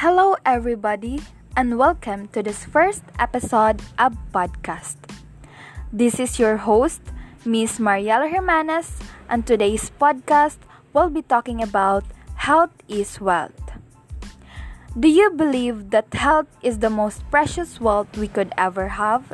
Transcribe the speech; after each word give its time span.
Hello, 0.00 0.34
everybody, 0.46 1.20
and 1.54 1.76
welcome 1.76 2.28
to 2.28 2.42
this 2.42 2.64
first 2.64 3.04
episode 3.18 3.84
of 3.98 4.16
podcast. 4.32 4.96
This 5.92 6.18
is 6.18 6.38
your 6.38 6.56
host, 6.56 7.02
Miss 7.44 7.76
Mariela 7.76 8.32
Hermanas, 8.32 8.96
and 9.28 9.44
today's 9.44 9.92
podcast 10.00 10.56
will 10.94 11.10
be 11.10 11.20
talking 11.20 11.60
about 11.62 12.08
health 12.48 12.72
is 12.88 13.20
wealth. 13.20 13.76
Do 14.98 15.04
you 15.06 15.36
believe 15.36 15.90
that 15.90 16.08
health 16.16 16.48
is 16.62 16.78
the 16.78 16.88
most 16.88 17.20
precious 17.30 17.76
wealth 17.78 18.16
we 18.16 18.28
could 18.32 18.56
ever 18.56 18.96
have? 18.96 19.28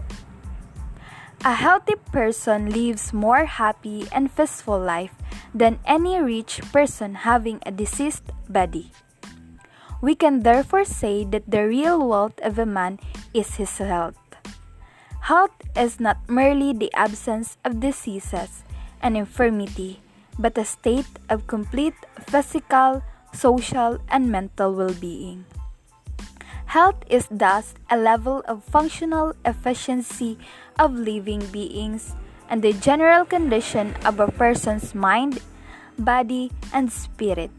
A 1.45 1.55
healthy 1.55 1.95
person 2.11 2.75
lives 2.75 3.12
more 3.12 3.46
happy 3.46 4.11
and 4.11 4.35
peaceful 4.35 4.83
life 4.83 5.14
than 5.54 5.79
any 5.86 6.18
rich 6.18 6.58
person 6.75 7.22
having 7.22 7.62
a 7.62 7.71
diseased 7.71 8.35
body. 8.50 8.90
We 10.00 10.14
can 10.14 10.45
therefore 10.45 10.85
say 10.85 11.25
that 11.32 11.49
the 11.49 11.67
real 11.67 11.96
wealth 12.07 12.39
of 12.43 12.59
a 12.59 12.67
man 12.67 13.00
is 13.32 13.57
his 13.57 13.79
health. 13.79 14.21
Health 15.27 15.57
is 15.75 15.99
not 15.99 16.29
merely 16.29 16.73
the 16.73 16.93
absence 16.95 17.57
of 17.64 17.81
diseases 17.81 18.63
and 19.01 19.17
infirmity, 19.17 20.01
but 20.39 20.59
a 20.59 20.64
state 20.64 21.18
of 21.29 21.49
complete 21.49 21.96
physical, 22.21 23.03
social, 23.32 23.99
and 24.09 24.31
mental 24.31 24.75
well 24.75 24.95
being. 25.01 25.45
Health 26.67 27.03
is 27.09 27.26
thus 27.31 27.75
a 27.90 27.96
level 27.96 28.45
of 28.46 28.63
functional 28.63 29.35
efficiency 29.45 30.39
of 30.79 30.93
living 30.95 31.40
beings 31.51 32.15
and 32.51 32.62
the 32.62 32.75
general 32.75 33.25
condition 33.25 33.95
of 34.05 34.20
a 34.20 34.31
person's 34.31 34.95
mind, 34.95 35.41
body, 35.98 36.53
and 36.73 36.92
spirit 36.92 37.51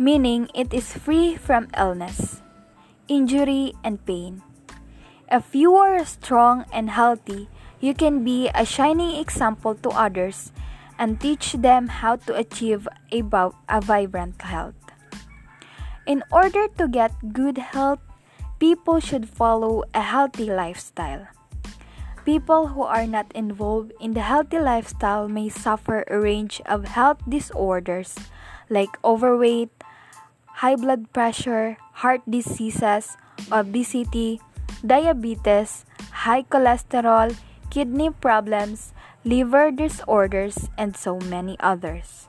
meaning 0.00 0.48
it 0.56 0.72
is 0.72 0.96
free 0.96 1.36
from 1.36 1.68
illness, 1.76 2.40
injury, 3.06 3.76
and 3.84 4.00
pain. 4.08 4.40
If 5.28 5.52
you 5.52 5.76
are 5.76 6.00
strong 6.08 6.64
and 6.72 6.88
healthy, 6.88 7.52
you 7.84 7.92
can 7.92 8.24
be 8.24 8.48
a 8.56 8.64
shining 8.64 9.20
example 9.20 9.76
to 9.84 9.92
others 9.92 10.56
and 10.98 11.20
teach 11.20 11.52
them 11.52 12.00
how 12.00 12.16
to 12.24 12.34
achieve 12.34 12.88
a, 13.12 13.20
a 13.68 13.80
vibrant 13.84 14.40
health. 14.40 14.80
In 16.06 16.24
order 16.32 16.64
to 16.80 16.88
get 16.88 17.12
good 17.36 17.58
health, 17.58 18.00
people 18.58 19.00
should 19.00 19.28
follow 19.28 19.84
a 19.92 20.00
healthy 20.00 20.48
lifestyle. 20.48 21.28
People 22.24 22.68
who 22.72 22.82
are 22.82 23.06
not 23.06 23.30
involved 23.32 23.92
in 24.00 24.14
the 24.14 24.24
healthy 24.24 24.58
lifestyle 24.58 25.28
may 25.28 25.48
suffer 25.48 26.04
a 26.08 26.18
range 26.18 26.60
of 26.64 26.96
health 26.96 27.20
disorders 27.28 28.16
like 28.70 28.96
overweight, 29.04 29.72
high 30.60 30.76
blood 30.76 31.08
pressure, 31.16 31.80
heart 32.04 32.20
diseases, 32.28 33.16
obesity, 33.48 34.44
diabetes, 34.84 35.88
high 36.12 36.44
cholesterol, 36.44 37.32
kidney 37.72 38.12
problems, 38.12 38.92
liver 39.24 39.72
disorders, 39.72 40.68
and 40.76 40.92
so 40.92 41.16
many 41.32 41.56
others. 41.60 42.28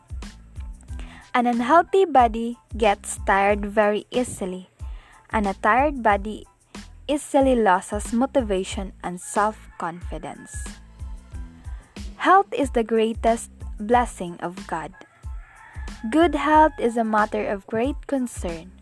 An 1.36 1.44
unhealthy 1.44 2.06
body 2.08 2.56
gets 2.80 3.20
tired 3.28 3.68
very 3.68 4.08
easily, 4.16 4.72
and 5.36 5.44
a 5.44 5.60
tired 5.60 6.00
body 6.00 6.48
easily 7.12 7.60
loses 7.60 8.16
motivation 8.16 8.95
and 9.04 9.20
self 9.20 9.60
confidence. 9.76 10.56
Health 12.16 12.48
is 12.56 12.72
the 12.72 12.88
greatest 12.88 13.52
blessing 13.76 14.40
of 14.40 14.56
God. 14.72 14.95
Good 16.10 16.34
health 16.34 16.74
is 16.82 16.98
a 16.98 17.06
matter 17.06 17.46
of 17.46 17.70
great 17.70 18.08
concern. 18.10 18.74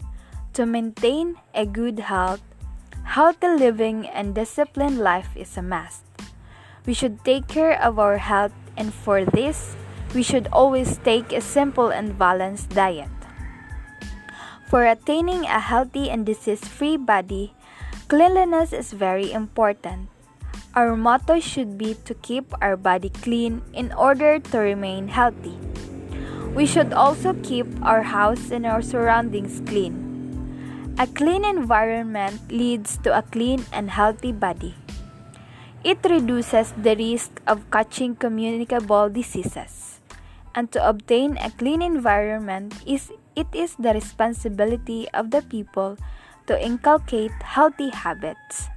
To 0.55 0.63
maintain 0.63 1.35
a 1.51 1.67
good 1.67 1.99
health, 1.99 2.39
healthy 3.03 3.59
living 3.59 4.07
and 4.07 4.31
disciplined 4.31 5.03
life 5.03 5.35
is 5.35 5.57
a 5.59 5.61
must. 5.61 6.07
We 6.87 6.95
should 6.95 7.19
take 7.27 7.51
care 7.51 7.75
of 7.75 7.99
our 7.99 8.23
health, 8.23 8.55
and 8.79 8.95
for 8.95 9.27
this, 9.27 9.75
we 10.15 10.23
should 10.23 10.47
always 10.55 10.95
take 11.03 11.35
a 11.35 11.43
simple 11.43 11.91
and 11.91 12.15
balanced 12.15 12.71
diet. 12.71 13.11
For 14.71 14.87
attaining 14.87 15.43
a 15.43 15.59
healthy 15.59 16.07
and 16.07 16.23
disease 16.23 16.63
free 16.63 16.95
body, 16.95 17.51
cleanliness 18.07 18.71
is 18.71 18.95
very 18.95 19.35
important. 19.35 20.07
Our 20.71 20.95
motto 20.95 21.43
should 21.43 21.75
be 21.75 21.99
to 22.07 22.15
keep 22.23 22.47
our 22.63 22.79
body 22.79 23.11
clean 23.11 23.59
in 23.75 23.91
order 23.91 24.39
to 24.39 24.57
remain 24.63 25.11
healthy. 25.11 25.59
We 26.53 26.65
should 26.65 26.93
also 26.93 27.33
keep 27.41 27.67
our 27.81 28.03
house 28.03 28.51
and 28.51 28.65
our 28.65 28.81
surroundings 28.81 29.61
clean. 29.65 30.09
A 30.99 31.07
clean 31.07 31.45
environment 31.45 32.51
leads 32.51 32.97
to 33.07 33.15
a 33.15 33.21
clean 33.21 33.63
and 33.71 33.89
healthy 33.89 34.33
body. 34.33 34.75
It 35.83 36.03
reduces 36.03 36.73
the 36.75 36.95
risk 36.97 37.39
of 37.47 37.63
catching 37.71 38.15
communicable 38.15 39.07
diseases. 39.07 40.01
And 40.53 40.71
to 40.73 40.83
obtain 40.83 41.37
a 41.37 41.51
clean 41.51 41.81
environment 41.81 42.75
is 42.85 43.11
it 43.35 43.47
is 43.53 43.79
the 43.79 43.93
responsibility 43.93 45.07
of 45.13 45.31
the 45.31 45.41
people 45.41 45.95
to 46.47 46.59
inculcate 46.59 47.31
healthy 47.39 47.89
habits. 47.95 48.67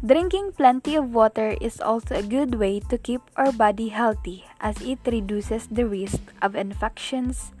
Drinking 0.00 0.56
plenty 0.56 0.96
of 0.96 1.12
water 1.12 1.60
is 1.60 1.76
also 1.76 2.16
a 2.16 2.24
good 2.24 2.56
way 2.56 2.80
to 2.88 2.96
keep 2.96 3.20
our 3.36 3.52
body 3.52 3.92
healthy 3.92 4.48
as 4.56 4.80
it 4.80 4.96
reduces 5.04 5.68
the 5.68 5.84
risk 5.84 6.32
of 6.40 6.56
infections, 6.56 7.52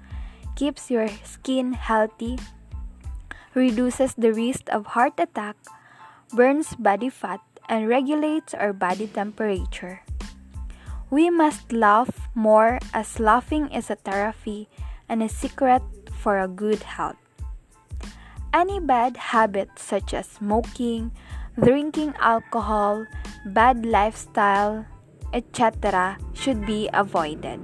keeps 0.56 0.90
your 0.90 1.12
skin 1.22 1.76
healthy, 1.76 2.40
reduces 3.52 4.14
the 4.16 4.32
risk 4.32 4.72
of 4.72 4.96
heart 4.96 5.20
attack, 5.20 5.56
burns 6.32 6.72
body 6.80 7.10
fat, 7.12 7.44
and 7.68 7.92
regulates 7.92 8.54
our 8.54 8.72
body 8.72 9.06
temperature. 9.06 10.00
We 11.10 11.28
must 11.28 11.72
laugh 11.72 12.24
more 12.34 12.80
as 12.94 13.20
laughing 13.20 13.68
is 13.68 13.90
a 13.90 14.00
therapy 14.00 14.66
and 15.10 15.22
a 15.22 15.28
secret 15.28 15.82
for 16.16 16.40
a 16.40 16.48
good 16.48 16.88
health. 16.88 17.20
Any 18.54 18.80
bad 18.80 19.16
habits 19.30 19.84
such 19.84 20.14
as 20.14 20.26
smoking, 20.26 21.12
drinking 21.60 22.14
alcohol, 22.20 23.06
bad 23.44 23.84
lifestyle, 23.84 24.86
etc., 25.32 26.16
should 26.32 26.64
be 26.64 26.88
avoided. 26.92 27.60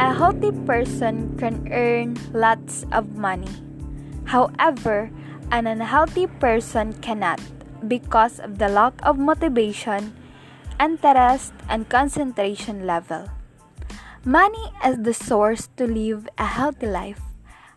A 0.00 0.14
healthy 0.14 0.50
person 0.66 1.38
can 1.38 1.70
earn 1.70 2.18
lots 2.32 2.86
of 2.92 3.14
money. 3.14 3.50
However, 4.26 5.10
an 5.50 5.66
unhealthy 5.66 6.26
person 6.26 6.92
cannot 7.00 7.40
because 7.86 8.38
of 8.38 8.58
the 8.58 8.68
lack 8.68 8.94
of 9.02 9.18
motivation, 9.18 10.14
interest, 10.78 11.54
and 11.68 11.88
concentration 11.88 12.86
level. 12.86 13.30
Money 14.24 14.70
is 14.84 14.98
the 15.02 15.14
source 15.14 15.70
to 15.78 15.86
live 15.86 16.28
a 16.36 16.46
healthy 16.46 16.86
life. 16.86 17.22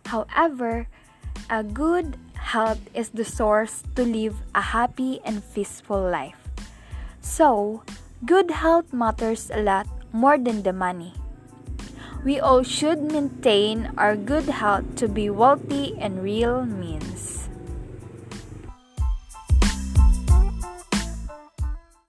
However, 0.06 0.86
a 1.48 1.64
good 1.64 2.16
health 2.34 2.80
is 2.92 3.10
the 3.10 3.24
source 3.24 3.82
to 3.96 4.04
live 4.04 4.36
a 4.54 4.60
happy 4.60 5.20
and 5.24 5.40
peaceful 5.54 6.00
life. 6.00 6.36
So, 7.20 7.82
good 8.26 8.50
health 8.50 8.92
matters 8.92 9.48
a 9.48 9.62
lot 9.62 9.86
more 10.12 10.36
than 10.36 10.62
the 10.62 10.72
money. 10.72 11.14
We 12.24 12.38
all 12.38 12.62
should 12.62 13.00
maintain 13.00 13.90
our 13.96 14.14
good 14.14 14.46
health 14.46 14.84
to 14.96 15.08
be 15.08 15.30
wealthy 15.30 15.96
and 15.98 16.22
real 16.22 16.66
means. 16.66 17.31